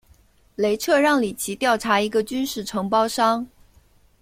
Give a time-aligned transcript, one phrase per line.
[0.55, 3.47] 雷彻让里奇调查一个军事承包商。